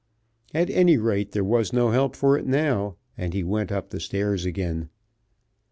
At 0.51 0.71
any 0.71 0.97
rate 0.97 1.31
there 1.33 1.43
was 1.43 1.71
no 1.73 1.91
help 1.91 2.15
for 2.15 2.35
it 2.35 2.47
now, 2.47 2.95
and 3.19 3.35
he 3.35 3.43
went 3.43 3.71
up 3.71 3.91
the 3.91 3.99
stairs 3.99 4.45
again. 4.45 4.89